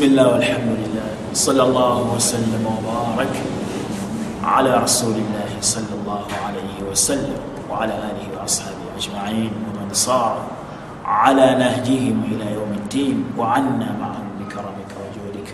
بسم 0.00 0.08
الله 0.16 0.28
والحمد 0.32 0.70
لله 0.80 1.08
صلى 1.36 1.62
الله 1.62 2.14
وسلم 2.16 2.64
وبارك 2.64 3.34
على 4.44 4.76
رسول 4.76 5.12
الله 5.12 5.50
صلى 5.60 5.92
الله 6.00 6.24
عليه 6.46 6.76
وسلم 6.90 7.36
وعلى 7.70 7.92
آله 7.92 8.24
وأصحابه 8.40 8.84
أجمعين 8.96 9.52
ومن 9.52 9.88
صار 9.92 10.40
على 11.04 11.46
نهجهم 11.60 12.16
إلى 12.32 12.46
يوم 12.56 12.72
الدين 12.80 13.24
وعنا 13.38 13.88
معهم 14.00 14.28
بكرمك 14.40 14.90
وجودك 15.04 15.48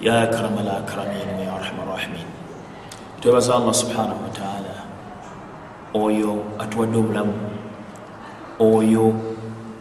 يا 0.00 0.22
أكرم 0.22 0.54
الأكرمين 0.62 1.26
ويا 1.38 1.50
أرحم 1.58 1.76
الراحمين 1.82 2.26
twebaza 3.20 3.54
allah 3.58 3.74
subhanahu 3.74 4.22
wataala 4.22 4.74
oyo 5.94 6.38
atuwadde 6.62 6.98
obulamu 6.98 7.34
oyo 8.60 9.14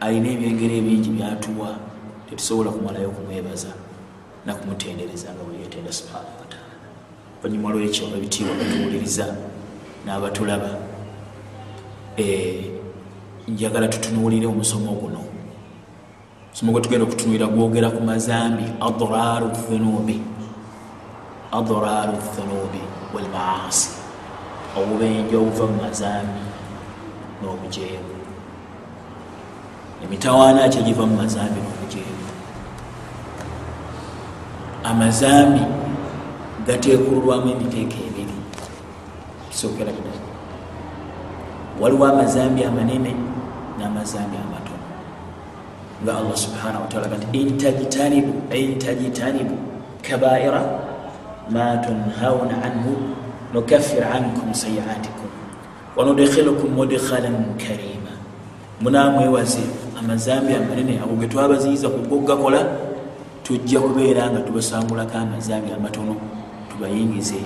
alina 0.01 0.29
ebyengero 0.33 0.73
ebingi 0.81 1.09
byatuwa 1.09 1.69
tetusobola 2.29 2.69
kumalayo 2.73 3.09
kumwebaza. 3.13 3.88
Nakumutendereza 4.50 5.29
nga 5.34 5.43
bweyetenda 5.45 5.92
subhanahu 5.93 6.42
wataala 6.42 6.75
oluvannyuma 7.37 7.69
lwekyo 7.73 8.04
ebitiibwa 8.18 8.54
batuwuliriza 8.60 9.25
n'abatulaba 10.06 10.71
njagala 13.47 13.87
tutunuulire 13.87 14.47
omusomo 14.47 14.92
guno. 15.01 15.21
Omusomo 16.47 16.71
gwe 16.71 16.82
tugenda 16.82 17.06
okutunuulira 17.06 17.47
gwogera 17.47 17.89
ku 17.96 18.01
mazambi 18.09 18.65
adraru 18.87 19.47
dhunubi 19.56 20.18
adraru 21.57 22.15
dhunubi 22.34 22.81
walmaasi 23.14 23.89
obubenje 24.78 25.36
obuva 25.37 25.65
mu 25.71 25.78
mazambi 25.84 26.43
n'obujeemu. 27.39 28.14
Emitawaana 30.04 30.70
ki 30.71 30.78
egiva 30.81 31.04
mu 31.09 31.15
mazambi 31.21 31.59
n'obujeemu 31.61 32.39
amazambi 34.89 35.61
gateekululwamu 36.67 37.52
emiteeka 37.52 37.98
ebiri. 38.08 38.36
Kisookera 39.50 39.92
ddala 39.92 40.20
waliwo 41.81 42.06
amazambi 42.06 42.64
amanene 42.64 43.16
n'amazambi 43.80 44.38
amatono. 44.38 44.86
Nga 46.04 46.18
allah 46.18 46.38
subhanahu 46.38 46.81
wataala 46.81 47.08
gati 47.08 47.38
intajitanibu 47.38 48.34
intajitanibu 48.56 49.58
kabaira 50.02 50.62
ma 51.50 51.78
tunhauna 51.78 52.64
anhu 52.64 52.98
nukafir 53.53 54.03
ankum 54.03 54.53
sayiatikum 54.53 55.30
wanudkhilukum 55.96 56.70
mudkhalan 56.74 57.36
karima. 57.58 58.14
Munamwewaze 58.81 59.64
amazambi 60.00 60.53
amanene 60.53 61.00
ago 61.00 61.16
ge 61.16 61.28
twabaziyiza 61.28 61.90
kugogakola 61.90 62.89
tujja 63.50 63.80
kubeera 63.80 64.30
nga 64.30 64.39
tubasangulako 64.39 65.17
amazambi 65.17 65.72
amatono 65.72 66.16
tubayingize 66.69 67.42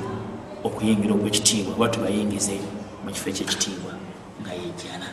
okuyingira 0.64 1.14
okwekitiibwa 1.16 1.74
oba 1.76 1.88
tubayingize 1.88 2.60
mu 3.04 3.10
kifo 3.12 3.30
ekyekitiibwa 3.30 3.94
nga 4.42 4.52
yejjana 4.52 5.10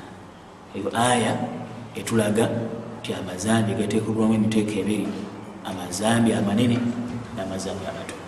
eyo 0.74 0.90
aya 1.10 1.32
etulaga 1.94 2.44
ti 3.02 3.14
amazambi 3.14 3.70
gateekulwamu 3.78 4.34
emiteeko 4.34 4.74
ebiri 4.82 5.06
amazambi 5.70 6.30
amanene 6.32 6.76
n'amazambi 7.36 7.84
amatono. 7.90 8.24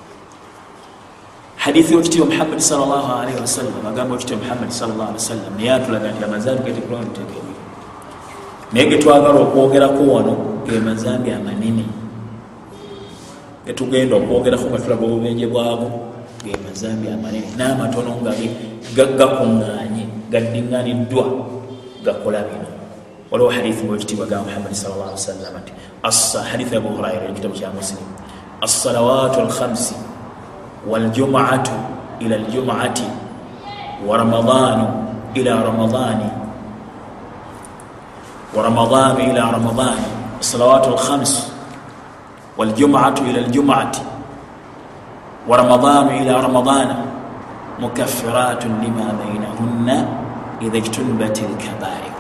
Hadithi 1.64 1.94
yokitiibwa 1.94 2.28
muhammadi 2.30 2.62
salllahalihi 2.62 3.40
wasallam 3.40 3.86
agamba 3.90 4.14
okitiibwa 4.14 4.44
muhammadi 4.44 4.72
salllah 4.72 5.06
ali 5.10 5.18
wasallam 5.22 5.52
naye 5.56 5.72
atulaga 5.72 6.06
nti 6.12 6.24
amazambi 6.24 6.62
gateekulwamu 6.66 7.06
emiteeko 7.06 7.34
ebiri. 7.40 7.60
Naye 8.72 8.86
getwagala 8.90 9.38
okwogerako 9.44 10.02
wano 10.14 10.32
ge 10.66 10.78
mazambi 10.78 11.30
amanene 11.30 11.84
getugenda 13.66 14.16
okwogerako 14.16 14.66
nga 14.70 14.78
tulaga 14.78 15.04
obubenje 15.06 15.46
bwago 15.46 15.88
ge 16.42 16.52
mazambi 16.66 17.06
amanene 17.08 17.46
n'amatono 17.54 18.18
nga 18.22 18.32
gakuŋŋanye 19.18 20.04
gaddiŋŋaniddwa 20.32 21.24
gakola 22.04 22.42
bino. 22.42 22.68
Waliwo 23.30 23.50
hadithi 23.50 23.86
ngekitiibwa 23.86 24.26
ga 24.26 24.42
muhammadi 24.42 24.74
sal 24.74 24.92
llah 24.98 25.14
wasallam 25.14 25.54
nti 25.62 25.72
hadithi 26.50 26.76
abu 26.76 26.88
huraira 26.98 27.30
ekitabu 27.30 27.54
kya 27.54 27.70
muslim. 27.70 28.04
Assalawatu 28.60 29.40
alkhamsi 29.46 29.94
waljumatu 30.90 31.72
ila 32.20 32.36
aljumati 32.36 33.06
wa 34.06 34.18
ramadanu 34.18 34.86
ila 35.34 35.52
ramadani 35.62 36.30
ورمضان 42.57 42.87
إلى 42.87 42.91
رمضان 42.91 42.97
الصلوات 42.97 43.03
الخمس 43.03 43.07
والجمعة 43.07 43.15
إلى 43.21 43.39
الجمعة 43.39 43.91
ورمضان 45.47 46.07
إلى 46.07 46.33
رمضان 46.41 46.95
مكفرات 47.79 48.65
لما 48.65 49.07
بينهن 49.25 50.07
إذا 50.61 50.77
اجتنبت 50.77 51.37
الكبائر 51.49 52.11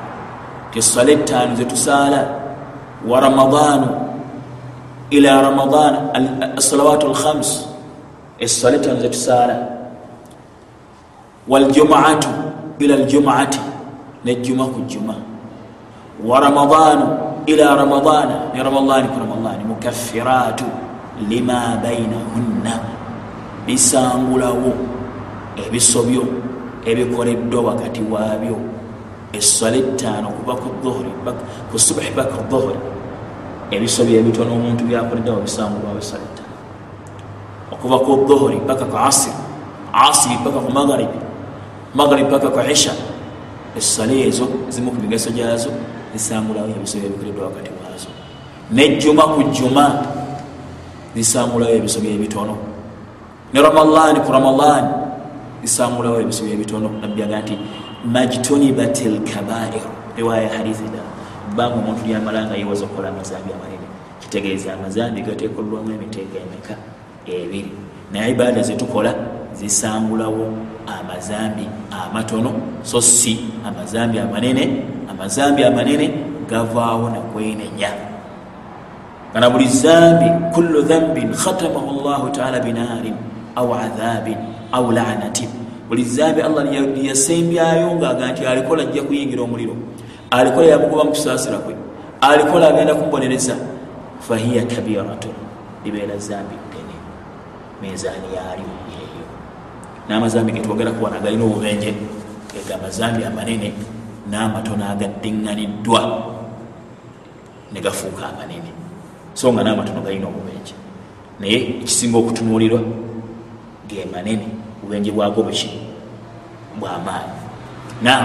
الصلاة 0.77 1.13
التالي 1.13 1.65
تسالى 1.65 2.21
ورمضان 3.07 3.81
إلى 5.13 5.41
رمضان 5.49 5.93
الصلوات 6.57 7.03
الخمس 7.05 7.69
الصلاة 8.41 8.75
التالي 8.75 9.09
تسالى 9.09 9.69
والجمعة 11.47 12.19
إلى 12.81 12.93
الجمعة 12.93 13.49
نجمة 14.25 14.71
الجمعة 14.77 15.15
ورمضان 16.25 17.17
إلى 17.49 17.65
رمضان 17.75 18.29
لرمضان 18.55 19.03
كرمضان 19.07 19.50
walmukaffiraatu 19.82 20.64
lima 21.28 21.78
bainahunna 21.82 22.80
bisangulawo 23.66 24.72
ebisobyo 25.56 26.24
ebikoleddwa 26.86 27.62
wakati 27.62 28.00
waabyo. 28.02 28.56
Essala 29.32 29.76
ettaano 29.76 30.28
kuba 30.28 30.54
ku 31.70 31.78
subuhi 31.78 32.10
paka 32.14 32.36
dhuhuri. 32.50 32.78
Ebisobyo 33.70 34.20
ebitono 34.20 34.52
omuntu 34.52 34.84
byakoleddawo 34.84 35.40
bisangulawo 35.40 35.98
essala 35.98 36.22
ettaano. 36.22 36.56
Okuva 37.72 37.98
ku 37.98 38.26
dhuhuri 38.28 38.60
paka 38.66 38.84
ku 38.84 38.96
asiri 38.96 39.36
asiri 39.92 40.36
paka 40.44 40.60
ku 40.60 40.72
magharibi 40.72 41.20
magharibi 41.94 42.30
paka 42.30 42.48
ku 42.48 42.60
isha 42.64 42.92
essala 43.76 44.12
ezo 44.12 44.48
zimu 44.68 44.90
ku 44.92 45.00
migaso 45.00 45.30
gyazo 45.32 45.70
zisangulawo 46.12 46.68
ebisobyo 46.76 47.08
ebikoleddwa 47.08 47.48
wakati 47.48 47.70
wa 47.72 47.81
nejjuma 48.72 49.22
ku 49.22 49.42
jjuma 49.52 49.84
zisangulawo 51.14 51.72
ebisobyo 51.72 52.10
ebitono. 52.10 52.56
Ne 53.52 53.60
ramadani 53.60 54.20
ku 54.24 54.32
ramadani 54.32 54.88
zisangulawo 55.62 56.20
ebisobyo 56.20 56.52
ebitono. 56.54 56.88
Nabyaga 57.00 57.40
nti 57.40 57.58
majtunibat 58.04 58.96
lkabair 59.04 59.84
riwaya 60.16 60.48
hadithi 60.48 60.88
da 60.88 61.02
bbanga 61.52 61.76
omuntu 61.76 62.06
lyamala 62.06 62.46
nga 62.46 62.56
yewaza 62.56 62.84
okukola 62.84 63.08
amazambi 63.08 63.52
amanene 63.52 63.86
kitegeeza 64.20 64.72
amazambi 64.74 65.20
gateekolwamu 65.20 65.92
emiteeka 65.92 66.38
emeka? 66.40 66.74
Ebiri. 67.26 67.72
Naye 68.12 68.32
ibaada 68.32 68.62
zetukola 68.62 69.14
zisangulawo 69.52 70.48
amazambi 70.86 71.68
amatono. 71.90 72.52
So 72.82 73.00
si 73.00 73.38
amazambi 73.64 74.18
amanene 74.18 74.82
amazambi 75.10 75.64
amanene 75.64 76.10
gavaawo 76.48 77.10
nakwenenya 77.10 78.11
kana 79.32 79.50
buli 79.50 79.68
zambi 79.68 80.28
kullu 80.54 80.82
dhambin 80.82 81.32
khatamahu 81.32 82.04
llahu 82.04 82.30
taala 82.30 82.60
binaarin 82.60 83.16
au 83.56 83.72
adhabin 83.74 84.36
au 84.72 84.90
lanatin. 84.92 85.48
Buli 85.88 86.04
zambi 86.04 86.40
allah 86.42 86.64
yasembyayo 86.96 87.96
ngaaga 87.96 88.32
nti 88.32 88.46
alikola 88.46 88.82
ajja 88.82 89.02
kuyingira 89.02 89.42
omuliro. 89.42 89.76
Alikola 90.30 90.66
yamukuba 90.66 91.04
mukusaasira 91.04 91.58
kwe. 91.58 91.74
Alikola 92.20 92.68
agenda 92.68 92.94
kumubonereza 92.94 93.56
fahiya 94.22 94.62
kabiratun 94.70 95.34
libeera 95.84 96.14
zambi 96.18 96.54
ddene 96.70 96.96
mezaani 97.82 98.28
yaalyo 98.36 98.70
eyo 99.02 99.24
n'amazambi 100.08 100.52
getwogeraku 100.52 101.04
wana 101.04 101.18
galina 101.18 101.44
obubenje 101.44 101.90
ega 102.58 102.74
amazambi 102.78 103.24
amanene 103.26 103.68
n'amatono 104.30 104.84
agaddiŋŋaniddwa 104.92 106.00
ne 107.72 107.78
gafuuka 107.80 108.24
amanene 108.30 108.70
so 109.34 109.52
nga 109.52 109.62
n'amatono 109.64 110.00
galina 110.04 110.26
obubenje 110.28 110.74
naye 111.40 111.82
ekisinga 111.82 112.16
okutunuulirwa 112.18 112.80
ge 113.88 114.04
manene 114.12 114.46
obubenje 114.82 115.10
bwago 115.10 115.42
buki 115.42 115.70
bwamaanyi. 116.78 117.36
Naam 118.02 118.24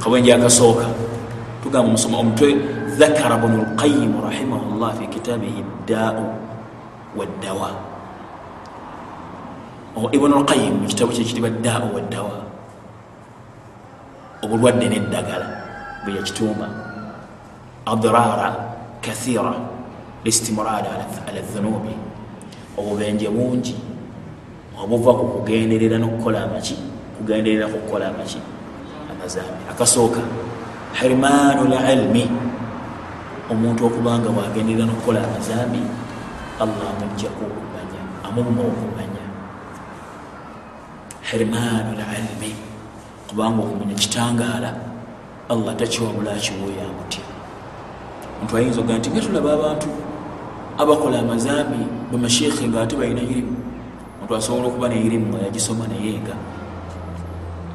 kabwenje 0.00 0.32
akasooka 0.34 0.86
tugamba 1.62 1.88
omusoma 1.88 2.18
omutwe 2.18 2.54
dhakara 2.98 3.36
bunu 3.36 3.62
lqayimu 3.62 4.22
rahimahu 4.22 4.78
llah 4.78 4.92
fi 4.98 5.06
kitabihi 5.06 5.64
ddaau 5.86 6.24
waddawa. 7.16 7.70
Ibunu 10.12 10.42
lqayimu 10.42 10.82
mu 10.82 10.86
kitabu 10.86 11.12
kyekitiba 11.12 11.50
ddaau 11.50 11.94
waddawa. 11.94 12.36
Obulwadde 14.42 14.86
neddagala 14.88 15.46
bwe 16.04 16.16
yakituuma. 16.16 16.68
Adraara 17.86 18.48
kathira 19.04 19.73
listimrad 20.24 20.84
ala 20.86 21.40
dhunubi. 21.52 21.94
Obubenje 22.78 23.28
bungi. 23.28 23.76
Obuva 24.82 25.12
ku 25.14 25.24
kugenderera 25.26 25.98
nokukola 25.98 26.44
amaki 26.44 26.76
kugenderera 27.18 27.66
kukukola 27.68 28.08
amaki. 28.08 28.38
Amazambi 29.10 29.62
akasooka. 29.70 30.20
Hirmanu 31.00 31.62
lilmi 31.70 32.28
omuntu 33.50 33.86
okubanga 33.86 34.28
wagenderera 34.30 34.86
nokukola 34.86 35.20
amazambi 35.24 35.82
allah 36.60 36.86
amugjaku 36.96 37.44
okumanya 37.44 38.00
amumma 38.24 38.62
okumanya 38.72 39.24
hirmanu 41.28 41.90
lilmi 42.00 42.50
kubanga 43.28 43.60
okumanya 43.62 43.94
kitangaala 43.94 44.70
allah 45.52 45.72
takiwabula 45.76 46.32
akiwuyo 46.32 46.80
amutya 46.88 47.24
omuntu 48.38 48.56
ayinza 48.56 48.80
ogaa 48.80 48.98
nti 48.98 49.10
ngetulaba 49.10 49.50
abantu 49.52 49.88
abakola 50.78 51.18
amazambi 51.18 51.86
bwemasheekhe 52.10 52.68
nga 52.68 52.82
ate 52.82 52.96
balina 52.96 53.22
irimu 53.22 53.56
omuntu 54.18 54.36
asobola 54.36 54.66
okuba 54.68 54.88
neirimu 54.88 55.26
nga 55.30 55.44
yagisoma 55.46 55.84
naye 55.86 56.18
nga 56.22 56.34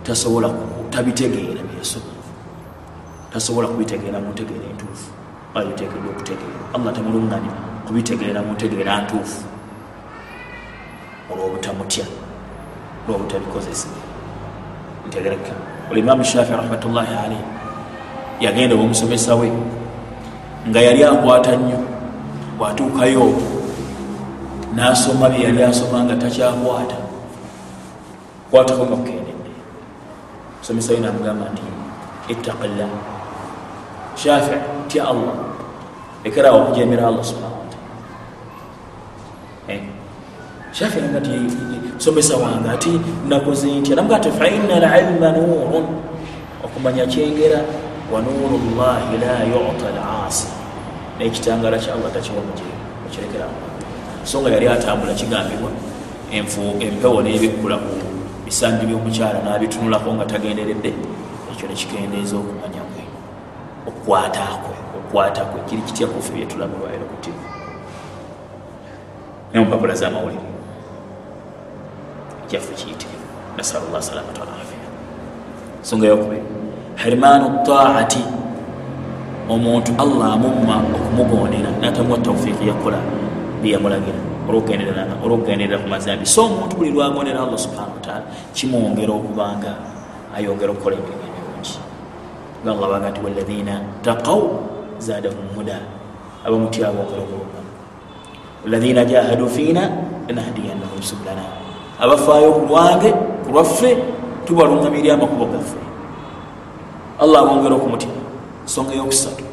tasobola 0.03 0.49
tabitegeera 0.89 1.61
byasoma 1.69 2.19
tasobola 3.33 3.67
kubitegeera 3.67 4.19
muntegeera 4.19 4.65
entuufu. 4.69 5.11
Abiteekedwa 5.55 6.09
okutegeera. 6.13 6.57
Allah 6.73 6.93
temulunganya 6.93 7.51
kubitegeera 7.85 8.41
muntegeera 8.41 9.01
ntuufu. 9.01 9.45
Olwobutamutya 11.31 12.05
olwobutabikozesa. 13.07 13.87
Ntegereka. 15.07 15.53
Olimaamu 15.91 16.23
shafi 16.23 16.51
rahmatullahi 16.51 17.13
alaihi 17.13 17.45
yagenda 18.41 18.75
omusomesa 18.75 19.35
we 19.35 19.51
nga 20.67 20.81
yali 20.81 21.03
akwata 21.03 21.55
nnyo 21.55 21.88
bwatuukayo 22.59 23.31
nasoma 24.75 25.29
bye 25.31 25.43
yali 25.47 25.63
asoma 25.63 26.03
nga 26.03 26.15
takyakwata 26.19 26.95
kwatako 28.51 28.83
nga 28.85 28.95
kukendedde 28.99 29.51
musomesa 30.59 30.91
we 30.93 30.99
namugamba 30.99 31.45
nti 31.55 31.63
ittaqillah 32.29 32.89
shafi 34.19 34.55
tya 34.91 35.07
allah. 35.07 35.35
Ekerawo 36.27 36.67
okujemera 36.67 37.07
allah 37.07 37.23
subhana 37.23 37.55
wataala 37.63 37.87
eh? 39.71 39.81
shafi 40.75 40.99
nga 40.99 41.21
ti 41.23 41.31
musomesa 41.95 42.35
wange 42.35 42.67
ati 42.69 42.91
nakoze 43.31 43.71
ntya? 43.71 43.95
Namuga 43.95 44.19
ti 44.19 44.29
faina 44.35 44.75
alilma 44.83 45.31
nurun 45.31 45.87
okumanya 46.59 47.07
kyengera 47.07 47.63
wa 48.11 48.19
nuru 48.19 48.59
llahi 48.75 49.15
la 49.23 49.47
yuta 49.47 49.87
lasi 49.95 50.58
nekitangala 51.19 51.77
kya 51.77 51.93
allah 51.93 52.11
takiwa 52.13 52.41
mukirekerawo 53.05 53.57
so 54.23 54.41
nga 54.41 54.49
yali 54.49 54.67
atambula 54.67 55.13
kigambibwa 55.13 55.71
empewo 56.31 57.21
nebikkula 57.21 57.77
ku 57.77 58.09
bisambi 58.45 58.85
byomukyala 58.85 59.39
nabitunulako 59.45 60.13
nga 60.13 60.25
tagenderedde. 60.25 60.93
Ekyo 61.51 61.67
nekikendeeza 61.69 62.35
okumanya 62.37 62.81
kwe 62.89 63.03
okukwata 63.87 64.45
kwe 64.63 64.75
okukwata 64.97 65.41
kwe. 65.45 65.59
Kiri 65.69 65.81
kitya 65.81 66.07
kufe 66.07 66.33
byetulabulwairo 66.33 67.05
kuti 67.05 67.31
nemupapula 69.53 69.95
zamawulire. 69.95 70.49
Kyaffe 72.47 72.73
kiyitirivu 72.73 73.27
nasal 73.57 73.81
llah 73.91 74.01
salamata 74.01 74.39
walafia 74.41 74.87
ensonga 75.79 76.07
yokubiri. 76.07 76.43
Hirmanu 77.03 77.65
taati 77.65 78.23
omuntu 79.49 79.91
allah 79.97 80.37
amumma 80.37 80.75
okumugondera 80.93 81.69
natamuwa 81.81 82.17
taufiiki 82.21 82.67
yakola 82.69 83.01
byeyamulagira 83.61 84.19
olwokugenderera 84.49 85.77
ku 85.81 85.87
mazambi. 85.89 86.25
So 86.25 86.45
omuntu 86.45 86.77
buli 86.77 86.91
lwagondera 86.93 87.41
allah 87.41 87.57
subhana 87.57 87.93
wataala 87.97 88.25
kimwongera 88.53 89.13
okubanga 89.13 89.73
ayongera 90.37 90.71
okukola 90.73 90.95
emirimu 90.97 91.25
emirungi 91.29 91.75
nga 92.61 92.71
allah 92.71 92.87
baga 92.89 93.07
nti 93.09 93.19
walaina 93.25 93.73
taqaw 94.05 94.41
zadahum 95.01 95.47
huda 95.57 95.77
abamutya 96.45 96.93
bongera 96.93 97.21
obulungamu 97.25 97.71
walaina 98.65 99.01
jahadu 99.05 99.45
fiina 99.49 99.83
lanahdiyannahum 100.27 101.01
subulana 101.01 101.45
abafaayo 101.97 102.53
ku 102.53 102.61
lwange 102.69 103.09
ku 103.45 103.49
lwaffe 103.53 103.97
tubalungamirya 104.45 105.13
amakubo 105.13 105.45
gaffe. 105.45 105.77
Allah 107.19 107.43
abongera 107.43 107.75
okumutya 107.75 108.18
nsonga 108.69 108.93
yokusatu 108.93 109.43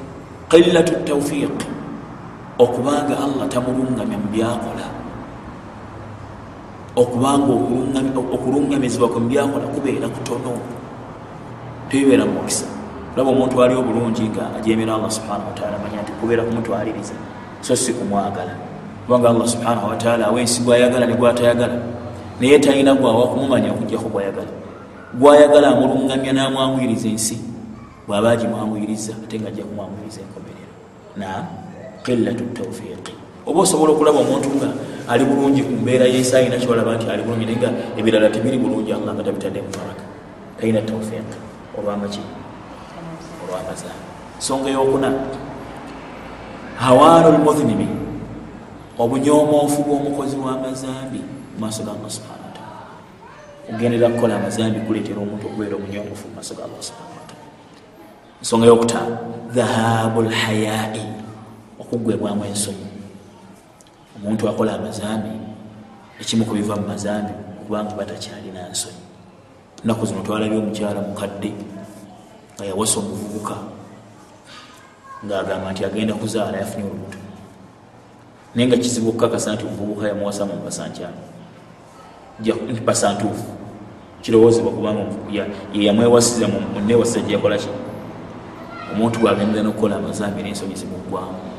qillatu 0.52 0.92
taufiiq 1.08 1.56
okubanga 2.58 3.16
allah 3.16 3.48
tamulungamya 3.48 4.16
mu 4.20 4.28
byakola. 4.28 4.86
Okubanga 6.96 7.52
okulungamizibwa 8.34 9.08
kwe 9.08 9.20
mubyakola 9.20 9.66
kubeera 9.72 10.08
kutono. 10.08 10.52
Tebibeera 11.88 12.24
mumukisa 12.28 12.66
olaba 13.16 13.30
omuntu 13.30 13.62
ali 13.64 13.74
obulungi 13.74 14.28
nga 14.28 14.52
ajemera 14.60 14.94
allah 14.94 15.10
subhanahu 15.10 15.48
wataala 15.48 15.80
manya 15.80 16.04
nti 16.04 16.12
kubeera 16.20 16.44
kumutwaliriza 16.44 17.16
so 17.60 17.76
si 17.76 17.92
kumwagala. 17.96 18.52
Kubanga 19.06 19.28
allah 19.32 19.48
subhanahu 19.48 19.88
wataala 19.88 20.26
awensi 20.28 20.60
gwayagala 20.60 21.06
negwatayagala 21.06 21.76
naye 22.40 22.58
talina 22.58 22.92
gwawa 22.94 23.32
kumumanya 23.32 23.72
okujjako 23.72 24.08
gwayagala. 24.12 24.52
Gwayagala 25.16 25.68
amulungamya 25.68 26.32
namwanguyiriza 26.32 27.08
ensi 27.08 27.55
bwaba 28.06 28.30
agimwanguyiriza 28.30 29.12
ate 29.24 29.40
nga 29.40 29.48
ajja 29.48 29.64
kumwanguyiriza 29.64 30.20
enkomerero. 30.20 30.74
Na 31.16 31.28
qillatu 32.04 32.44
taufiqi 32.54 33.14
oba 33.46 33.60
osobola 33.60 33.92
okulaba 33.92 34.18
omuntu 34.18 34.48
nga 34.58 34.68
ali 35.08 35.24
bulungi 35.24 35.62
ku 35.62 35.72
mbeera 35.82 36.06
yesaayina 36.06 36.58
kyolaba 36.58 36.96
nti 36.96 37.06
ali 37.10 37.22
bulungi 37.22 37.46
naye 37.46 37.58
nga 37.58 37.70
ebirala 37.98 38.30
tebiri 38.30 38.58
bulungi 38.58 38.90
allah 38.92 39.14
nga 39.14 39.22
tabitadde 39.22 39.62
mufaraka 39.62 40.04
talina 40.58 40.82
taufiq 40.82 41.30
olwamaki 41.78 42.22
olwamazaa 43.42 43.98
nsonga 44.38 44.68
eyokuna. 44.70 45.08
Hawaanu 46.76 47.38
lmuhinibi 47.38 47.88
obunyomoofu 48.98 49.80
bw'omukozi 49.86 50.36
w'amazambi 50.36 51.20
mu 51.20 51.56
maaso 51.60 51.80
ga 51.84 51.92
allah 51.96 52.10
subhana 52.10 52.44
wataala 52.48 52.76
okugendera 53.68 54.08
kukola 54.12 54.36
amazambi 54.36 54.80
kuleetera 54.84 55.20
omuntu 55.20 55.46
okubeera 55.48 55.74
obunyomoofu 55.76 56.28
mu 56.28 56.34
maaso 56.36 56.52
ga 56.54 56.64
allah 56.68 56.82
subhana 56.84 57.15
ensonga 58.40 58.66
yokutaano 58.66 59.16
dhahabu 59.54 60.22
lhayai 60.22 61.04
okuggwebwamu 61.80 62.44
ensonyi 62.44 62.86
omuntu 64.16 64.48
akola 64.48 64.74
amazambi 64.74 65.32
ekimu 66.20 66.44
kubiva 66.44 66.76
mu 66.76 66.86
mazambi 66.88 67.32
kubanga 67.64 67.94
batakyalina 67.98 68.68
nsonyi 68.72 69.02
enaku 69.84 70.06
zino 70.06 70.20
twalabye 70.22 70.58
omukyala 70.58 71.00
mukadde 71.00 71.50
nga 72.54 72.64
yawasa 72.64 72.96
omuvubuka 73.00 73.56
ngaagamba 75.24 75.72
nti 75.72 75.84
agenda 75.84 76.14
kuzaala 76.14 76.58
yafunye 76.58 76.84
olubuto. 76.86 77.18
Naye 78.54 78.68
nga 78.68 78.76
kizibu 78.76 79.08
okukakasa 79.08 79.54
nti 79.54 79.64
omuvubuka 79.66 80.08
yamuwasa 80.08 80.46
mu 80.46 80.54
mpasankyalo 80.56 81.20
mpasantuufu 82.82 83.44
kirowoozebwa 84.22 84.72
kubanga 84.72 85.02
yeyamwewasiza 85.72 86.48
munewasiza 86.48 87.20
gyeyakolaki 87.20 87.68
omuntu 88.92 89.20
bwagendera 89.20 89.62
nokukola 89.62 89.96
amazambi 89.96 90.42
n'ensonyi 90.42 90.76
zimuggwamu 90.80 91.56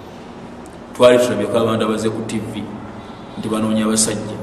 twali 0.97 1.17
tulabyeko 1.21 1.57
abantu 1.57 1.85
abaze 1.85 2.09
ku 2.09 2.21
tivi 2.25 2.63
nti 3.37 3.47
banoonya 3.49 3.85
abasajja. 3.85 4.37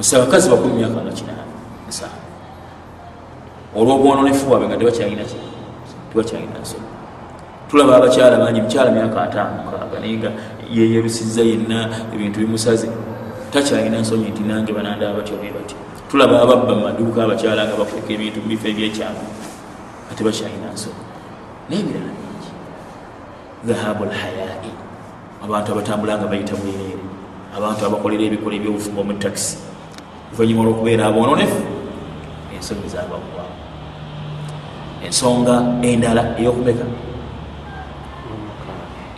Ose 0.00 0.16
abakazi 0.16 0.50
bakumi 0.50 0.84
myaka 0.84 1.00
nga 1.00 1.12
kinaana 1.12 1.44
nsaano 1.88 2.20
olwobwononefu 3.72 4.44
bwabwe 4.46 4.66
nga 4.68 4.76
tebakyalinaki 4.76 5.38
tebakyalina 6.12 6.60
nsonyi. 6.60 6.88
Tulaba 7.68 7.96
abakyala 7.96 8.36
bangi 8.36 8.60
mukyala 8.60 8.90
myaka 8.92 9.18
ataano 9.22 9.64
mukaaga 9.64 10.00
naye 10.00 10.16
nga 10.20 10.30
yeyerusizza 10.68 11.40
yenna 11.40 11.78
ebintu 12.12 12.40
bimusaze. 12.40 12.88
Takyalina 13.52 14.04
nsonyi 14.04 14.28
nti 14.28 14.42
nange 14.44 14.72
banandaba 14.72 15.16
batyo 15.18 15.40
be 15.40 15.48
bati. 15.56 15.74
Tulaba 16.10 16.44
ababba 16.44 16.72
mu 16.76 16.82
maduuka 16.84 17.24
abakyala 17.24 17.64
nga 17.64 17.76
bafuuka 17.80 18.12
ebintu 18.12 18.44
mubifo 18.44 18.68
ebyekyama 18.68 19.22
nga 20.04 20.12
tebakyalina 20.12 20.68
nsonyi 20.76 21.07
nebirala 21.70 22.10
bingi 22.18 22.50
dhahabu 23.66 24.04
lhayai 24.04 24.72
abantu 25.44 25.72
abatambula 25.72 26.18
nga 26.18 26.26
bayita 26.26 26.54
bwereere 26.56 27.04
abantu 27.56 27.80
abakolera 27.86 28.22
ebikola 28.28 28.54
ebyobufumbo 28.56 29.02
mu 29.04 29.14
takisi 29.22 29.56
oluvanyuma 30.30 30.60
olwokubeera 30.62 31.02
aboononefu 31.06 31.60
ensonyi 32.54 32.88
zabagwamu 32.88 33.52
ensonga 35.06 35.54
endala 35.82 36.22
eyokumeka 36.40 36.84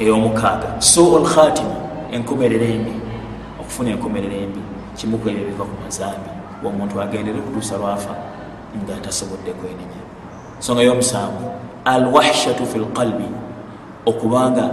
eyomukaaga. 0.01 0.81
Suu 0.81 1.19
lkhatima 1.19 1.77
enkomerera 2.13 2.65
embi. 2.65 2.93
Okufuna 3.61 3.91
enkomerera 3.91 4.35
embi 4.35 4.61
kimuku 4.97 5.29
ebyo 5.29 5.45
biva 5.45 5.65
ku 5.65 5.75
mazambi. 5.85 6.31
Omuntu 6.65 7.01
agendere 7.01 7.41
kutuusa 7.41 7.77
lwafa 7.77 8.15
nga 8.77 8.95
tasobodde 9.05 9.53
kwenenya. 9.53 10.01
Ensonga 10.57 10.83
yomusanvu 10.83 11.45
alwahshatu 11.85 12.67
fi 12.67 12.79
lqalbi 12.79 13.29
okubanga 14.07 14.71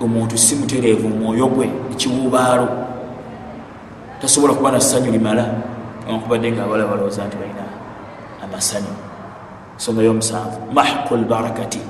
omuntu 0.00 0.38
si 0.38 0.56
mutereevu 0.56 1.08
mumwoyo 1.08 1.46
gwe 1.48 1.70
ekiwubaalo 1.92 2.68
tasobola 4.20 4.54
kuba 4.54 4.70
na 4.70 4.80
ssanyu 4.80 5.12
limala 5.12 5.44
nkubadde 6.06 6.52
nga 6.52 6.64
abala 6.64 6.86
balowooza 6.86 7.26
nti 7.26 7.36
balina 7.36 7.64
amasanyu. 8.44 8.94
Ensonga 9.76 10.02
y'omusanvu 10.02 10.72
mahku 10.72 11.16
lbarakati 11.16 11.80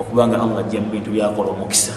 okubanga 0.00 0.40
allah 0.40 0.64
ajja 0.64 0.80
mu 0.80 0.90
bintu 0.90 1.10
byakola 1.12 1.52
omukisa. 1.52 1.92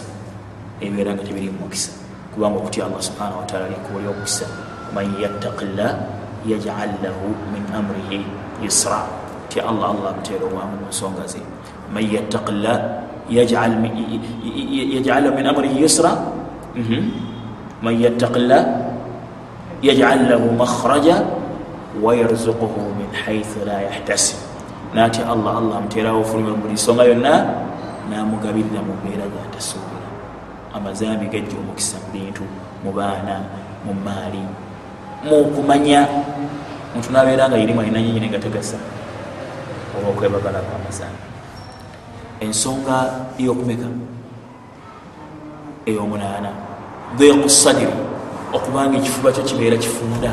Ebibeera 0.82 1.16
nga 1.16 1.24
tebiri 1.24 1.50
mumukisa 1.50 1.92
kubanga 2.36 2.60
okutya 2.60 2.86
allah 2.86 3.02
subhanahu 3.02 3.40
wataala 3.42 3.72
likubuli 3.72 4.08
omukisa. 4.12 4.46
Man 4.94 5.08
yattaqi 5.18 5.66
llah 5.74 5.94
yajal 6.46 6.92
lahu 7.02 7.34
min 7.50 7.64
amrihi 7.72 8.22
yusra. 8.62 9.08
Tya 9.50 9.66
allah 9.66 9.96
allah 9.96 10.14
amuteera 10.14 10.46
obwamu 10.46 10.84
mu 10.84 10.88
nsonga 10.92 11.24
ze 11.26 11.42
man 11.92 12.04
yattaqi 12.06 12.52
llah 12.64 12.80
yajal 13.30 13.72
lahu 15.24 15.36
min 15.36 15.46
amrihi 15.48 15.82
yusra. 15.82 16.12
Mhm. 16.76 17.02
man 17.82 17.94
yattaqi 18.00 18.40
llah 18.48 18.64
yajal 19.82 20.20
lahu 20.30 20.48
makhraja 20.56 21.26
wayarzuquhu 22.00 22.96
min 22.96 23.10
haithu 23.12 23.66
la 23.66 23.82
yahtasib. 23.90 24.38
Natya 24.94 25.26
allah 25.26 25.58
allah 25.58 25.76
amuteerawo 25.82 26.22
ofulumira 26.22 26.54
buli 26.54 26.78
nsonga 26.78 27.04
yonna 27.10 27.34
namugabirira 28.14 28.78
mu 28.86 28.94
mbeera 29.02 29.26
gatasuubira 29.26 30.08
amazambi 30.78 31.26
gajja 31.34 31.58
omukisa 31.58 31.98
mu 31.98 32.08
bintu 32.14 32.44
mu 32.86 32.92
baana 32.94 33.42
mu 33.86 33.94
maali 34.06 34.46
mukumanya 35.26 36.06
muntu 36.94 37.10
nabeera 37.10 37.50
nga 37.50 37.58
irimu 37.58 37.82
alina 37.82 38.00
nyinyini 38.02 38.28
nga 38.30 38.38
tegasa 38.38 38.78
olwokwebagala 39.98 40.62
kwamazambi 40.62 41.33
ensonga 42.44 42.98
eyokumeka? 43.40 43.88
Eyomunaana. 45.86 46.50
Dhiqu 47.18 47.50
sadiri 47.50 47.94
okubanga 48.54 48.98
ekifuba 48.98 49.32
kyo 49.32 49.44
kibeera 49.44 49.78
kifunda 49.78 50.32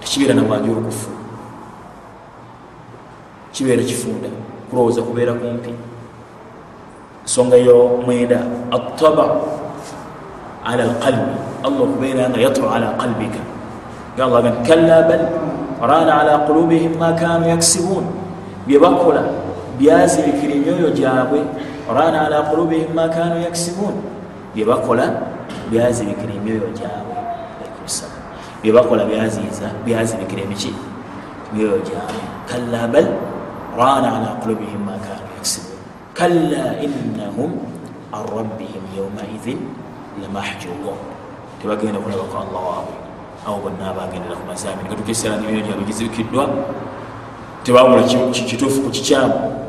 tekibeera 0.00 0.34
namwanji 0.34 0.70
olukufu. 0.70 1.10
Kibeera 3.52 3.82
kifunda 3.82 4.28
kulowooza 4.70 5.02
kubeera 5.02 5.32
kumpi. 5.32 5.74
Ensonga 7.22 7.56
yo 7.56 8.02
mwenda 8.06 8.38
ataba 8.70 9.24
ala 10.64 10.82
alqalbi 10.82 11.32
allah 11.64 11.82
okubeera 11.82 12.28
nga 12.30 12.40
yatru 12.40 12.68
ala 12.68 12.94
qalbika. 12.98 13.40
Ngaaga 14.16 14.50
nti 14.50 14.68
kalla 14.68 15.02
bal 15.08 15.22
rana 15.80 16.12
ala 16.20 16.38
qulubihim 16.46 16.98
ma 16.98 17.12
kanu 17.12 17.48
yaksibuun 17.48 18.04
byebakola 18.66 19.22
byazibikira 19.82 20.54
emyoyo 20.54 20.94
gyabwe 20.94 21.42
rana 21.90 22.30
ala 22.30 22.46
qulubihim 22.46 22.94
ma 22.94 23.10
kanu 23.10 23.42
yaksibuun 23.42 23.98
byebakola 24.54 25.10
byazibikira 25.70 26.32
emyoyo 26.38 26.70
gyabwe. 26.78 27.18
Byebakola 28.62 29.02
byaziiza 29.10 29.74
byazibikira 29.82 30.46
emiki? 30.46 30.70
Emyoyo 31.50 31.82
gyabwe. 31.82 32.22
Kalla 32.46 32.86
bal 32.86 33.06
rana 33.74 34.08
ala 34.16 34.28
qulubihim 34.38 34.86
makanu 34.86 35.26
yaksibun 35.34 35.74
kalla 36.14 36.78
innahum 36.78 37.58
an 38.14 38.22
rabbihim 38.22 38.84
yaumaidhin 38.94 39.58
lamahjubun. 40.22 40.94
Tebagenda 41.58 41.98
kulabako 41.98 42.38
allah 42.38 42.62
waabwe 42.70 42.94
abo 43.42 43.56
bonna 43.66 43.90
abagendera 43.90 44.38
ku 44.38 44.46
mazambi. 44.46 44.86
Nikatukeseera 44.86 45.42
nemyoyo 45.42 45.66
gyabwe 45.66 45.84
gizibikiddwa 45.90 46.46
tebawula 47.66 48.02
kituufu 48.30 48.86
ku 48.86 48.90
kikyamu 48.90 49.61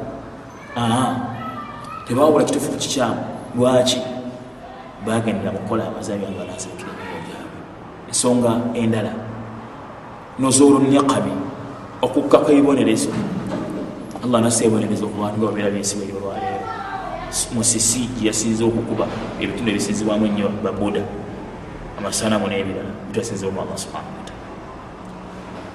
tebawula 2.07 2.45
kituufu 2.45 2.71
ku 2.71 2.77
kikyamu 2.77 3.21
lwaki? 3.55 4.01
Bagendera 5.05 5.51
mukukola 5.51 5.87
amazaabi 5.87 6.25
abalazibukira 6.25 6.89
emyoyo 6.91 7.21
gyabwe 7.27 7.59
ensonga 8.07 8.51
endala. 8.73 9.13
Nozulu 10.39 10.79
niqami 10.79 11.33
okukka 12.01 12.37
kweibonerezo 12.37 13.09
allah 14.23 14.41
nasa 14.41 14.63
ebonerezo 14.65 15.05
okubantu 15.07 15.35
nga 15.39 15.47
babeera 15.47 15.71
byensiba 15.71 16.03
eryolwaleero 16.03 16.67
musisi 17.55 18.07
gyeyasinza 18.15 18.63
okukuba 18.67 19.05
ebitundu 19.39 19.69
ebisinzibwamu 19.71 20.25
ennyo 20.27 20.47
babuda 20.63 21.03
amasanamu 21.99 22.47
n'ebirala 22.47 22.91
bitwasinzibwamu 23.07 23.59
allah 23.63 23.77
subhanahu 23.83 24.15
wataala 24.19 24.43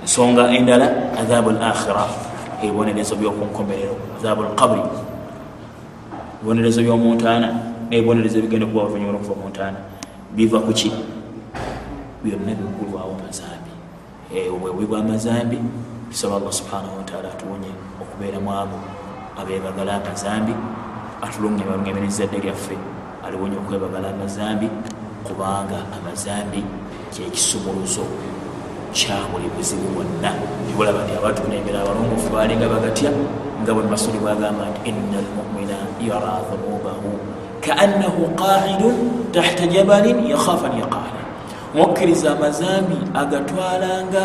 ensonga 0.04 0.44
endala 0.56 0.86
adhabu 1.20 1.50
l 1.56 1.60
akhira 1.60 2.04
ebibonerezo 2.62 3.14
byokunkomerero 3.16 3.94
adhabu 4.18 4.42
lqabri 4.42 4.82
ebibonerezo 6.38 6.80
byomuntaana 6.82 7.48
nebibonerezo 7.90 8.38
ebigenda 8.38 8.66
okuba 8.66 8.82
oluvanyuma 8.84 9.12
lwokuva 9.12 9.34
mu 9.40 9.48
ntaana. 9.48 9.80
Biva 10.36 10.60
kuki 10.60 10.92
byonna 12.22 12.52
bigulwawo 12.58 13.16
mazambi 13.24 13.72
obwewi 14.52 14.84
bwamazambi 14.86 15.58
tusaba 16.10 16.36
allah 16.36 16.52
subhanahu 16.52 17.00
wataala 17.00 17.28
atuwonye 17.32 17.72
okubeera 18.02 18.38
mu 18.44 18.52
abo 18.52 18.78
abebagala 19.40 20.04
amazambi 20.04 20.52
atulunge 21.24 21.64
balungemeriza 21.64 22.26
dde 22.26 22.38
lyaffe. 22.44 22.76
Aliwonye 23.24 23.56
okwebagala 23.56 24.08
amazambi 24.10 24.68
kubanga 25.24 25.78
amazambi 25.96 26.60
kyekisumuluzo 27.12 28.04
kya 28.92 29.18
buli 29.30 29.48
buzibu 29.56 29.88
bwonna 29.94 30.30
tibulaba 30.66 31.04
nti 31.04 31.12
abatukulembera 31.18 31.82
abalongofu 31.82 32.28
balinga 32.32 32.66
bagatya 32.68 33.10
nga 33.62 33.70
bwe 33.74 33.82
masuli 33.90 34.18
bwagamba 34.22 34.64
nti 34.70 34.80
ina 34.90 35.18
almumina 35.22 35.76
yara 36.00 36.40
dhunubahu 36.46 37.10
kaannahu 37.60 38.32
qaidun 38.38 38.94
tahta 39.32 39.66
jabalin 39.66 40.24
yakhafa 40.26 40.70
an 40.70 40.78
yaqala. 40.78 41.20
Mukkiriza 41.74 42.32
amazambi 42.32 42.96
agatwalanga 43.14 44.24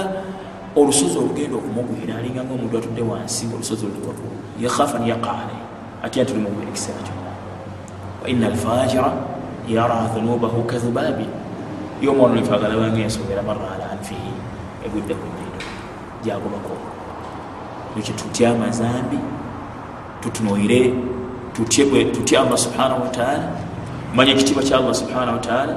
olusozi 0.75 1.17
olugenda 1.17 1.57
okumugwira 1.57 2.17
alinganga 2.17 2.53
omuntu 2.53 2.77
atudde 2.77 3.01
wansi 3.01 3.49
olusozi 3.53 3.85
oluliwagulu 3.85 4.31
yakhafa 4.61 4.97
an 4.97 5.07
yaqala. 5.07 5.55
Atya 6.03 6.25
tulimugwira 6.25 6.69
ekiseera 6.71 7.01
kyonna. 7.03 7.31
Waina 8.23 8.47
alfajira 8.47 9.11
yara 9.67 10.07
dhunubahu 10.13 10.63
kadhubabi 10.63 11.27
yomwana 12.03 12.33
olifagalabanga 12.33 12.99
ensogera 13.07 13.41
marra 13.49 13.67
ala 13.75 13.85
anfihi 13.93 14.31
egudde 14.85 15.13
ku 15.19 15.25
nyindo 15.35 15.59
gyagobako 16.23 16.75
ekyo 17.97 18.13
tutya 18.19 18.51
amazambi 18.51 19.19
tutunoire 20.21 20.93
tutya 22.13 22.41
allah 22.41 22.57
subhanahu 22.57 23.01
wataala 23.03 23.47
omanya 24.11 24.31
ekitiibwa 24.31 24.63
kya 24.63 24.77
allah 24.77 24.95
subhanahu 24.95 25.35
wataala 25.37 25.73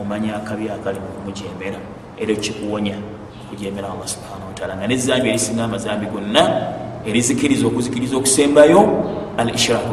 omanya 0.00 0.36
akabi 0.36 0.70
akali 0.70 0.98
mukumujembera 1.00 1.78
era 2.16 2.34
kikuwonya 2.34 2.96
okujembera 3.44 3.86
allah 3.92 4.08
subhanahu 4.08 4.48
wataala 4.48 4.76
nga 4.76 4.86
nezambi 4.86 5.28
erisinga 5.28 5.64
amazambi 5.64 6.06
gonna 6.06 6.44
erizikiriza 7.06 7.66
okuzikiriza 7.66 8.16
okusembayo 8.16 8.80
al 9.36 9.48
ishraku 9.54 9.88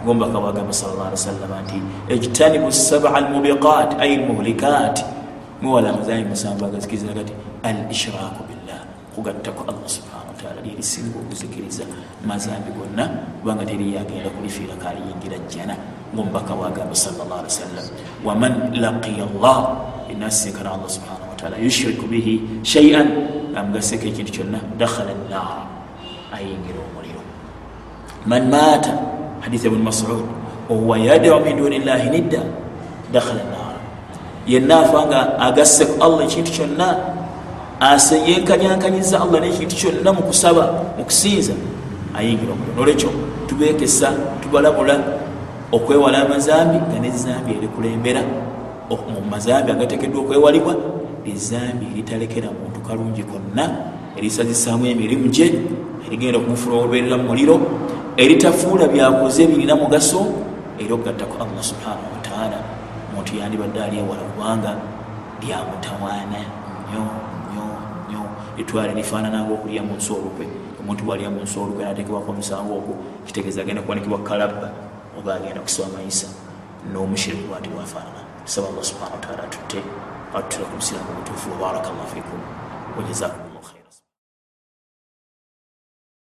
billah 0.00 0.06
gombaka 0.06 0.40
bwagamba 0.40 0.72
sal 0.72 0.96
llah 0.96 1.06
ali 1.06 1.16
wasallama 1.16 1.62
nti 1.62 1.78
ejtanibu 2.08 2.72
saba 2.72 3.14
almubiqat 3.14 4.00
ay 4.00 4.16
lmuhlikat 4.16 5.04
muwala 5.62 5.90
amazambi 5.90 6.24
musanvu 6.24 6.64
agazikiriza 6.64 7.12
gati 7.12 7.32
al 7.62 7.76
ishraku 7.90 8.44
billah. 8.48 8.80
Kugattako 9.14 9.64
allah 9.68 9.88
subhanahu 9.88 10.32
wataala 10.32 10.62
lyerisinga 10.64 11.18
okuzikiriza 11.18 11.84
mazambi 12.26 12.70
gonna 12.72 13.08
kubanga 13.42 13.66
teriyagenda 13.66 14.30
kulifiira 14.30 14.74
kaliyingira 14.80 15.38
jjana 15.50 15.76
ngaomubaka 16.14 16.54
ali 16.54 17.52
wasallam. 17.52 17.86
Waman 18.24 18.52
laqiya 18.80 19.26
llah 19.36 19.60
enasinkana 20.08 20.72
allah 20.72 20.88
subhanahu 20.88 21.30
wataala 21.36 21.56
yushriku 21.58 22.06
bihi 22.06 22.40
shaian 22.62 23.08
amugaseko 23.52 24.08
ekintu 24.08 24.32
kyonna 24.32 24.60
dakhala 24.78 25.12
nar 25.28 25.68
ayingira 26.32 26.80
omuliro. 26.80 27.20
Man 28.24 28.48
maata 28.48 29.19
hadith 29.40 29.64
ibuni 29.64 29.82
masud 29.82 30.24
wahuwa 30.68 30.98
yadau 30.98 31.40
min 31.40 31.56
duni 31.56 31.78
llahi 31.78 32.10
nidda 32.10 32.42
dakhala 33.12 33.42
nar 33.50 33.74
yenna 34.46 34.80
afanga 34.80 35.38
agasseku 35.38 35.98
allah 36.00 36.24
ekintu 36.24 36.52
kyonna 36.52 36.96
aseyenkanyankanyiza 37.80 39.20
allah 39.20 39.40
nekintu 39.40 39.76
kyonna 39.76 40.12
mukusaba 40.12 40.94
mukusinza 40.98 41.52
ayingira 42.14 42.52
omuliro 42.52 42.76
nolwekyo 42.76 43.10
tubekesa 43.48 44.12
tubalabula 44.42 45.00
okwewala 45.72 46.26
amazambi 46.26 46.76
nga 46.76 46.98
nezambi 46.98 47.50
erikulembera 47.56 48.22
mu 48.90 49.20
mazambi 49.30 49.70
agatekeddwa 49.72 50.20
okwewalibwa 50.22 50.74
ezambi 51.26 51.86
eritalekera 51.92 52.48
muntu 52.50 52.80
kalungi 52.86 53.22
konna 53.22 53.64
erisazisaamu 54.18 54.86
emirimu 54.86 55.28
gye 55.28 55.46
erigenda 56.06 56.38
okumufula 56.38 56.76
oluberera 56.76 57.16
mu 57.16 57.26
muliro 57.30 57.56
eritafuula 58.16 58.88
byakoze 58.88 59.46
birina 59.46 59.74
mugaso 59.76 60.20
era 60.80 60.94
okugattako 60.94 61.34
allah 61.44 61.62
subhanahu 61.70 62.10
wataala 62.16 62.58
omuntu 63.12 63.36
yandibadde 63.36 63.78
alyewala 63.82 64.22
kubanga 64.30 64.72
lyamutawaana 65.40 66.40
nyo 66.90 67.04
nyo 67.52 67.64
nyo. 68.10 68.22
Etwale 68.58 68.94
lifaanananga 68.94 69.52
okulya 69.54 69.82
mu 69.82 69.94
nsi 69.96 70.12
olukwe. 70.12 70.46
Omuntu 70.80 71.04
bwalya 71.04 71.30
mu 71.30 71.40
nsi 71.42 71.58
olukwe 71.58 71.84
natekebwako 71.84 72.30
omusango 72.30 72.72
ogwo 72.78 72.94
kitegeeza 73.26 73.62
agenda 73.62 73.82
kuwanikibwa 73.82 74.18
kalabba 74.28 74.68
oba 75.18 75.34
agenda 75.34 75.60
kusiba 75.60 75.88
mayisa 75.94 76.28
n'omushiriku 76.92 77.48
bwati 77.48 77.68
bwafaanana. 77.68 78.22
Tusaba 78.44 78.68
allah 78.68 78.84
subhana 78.84 79.14
wataala 79.14 79.42
tutte 79.52 79.80
atutira 80.34 80.64
ku 80.68 80.74
busiramu 80.76 81.10
obutuufu 81.12 81.46
wabaraka 81.52 81.88
llah 81.88 82.08
fikum 82.14 82.40
wajazakum 82.96 83.49